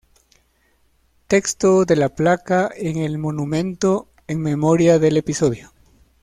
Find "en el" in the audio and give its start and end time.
2.75-3.19